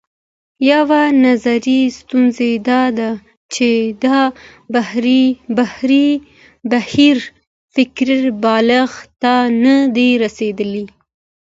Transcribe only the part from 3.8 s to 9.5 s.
دا بهیر فکري بلوغ ته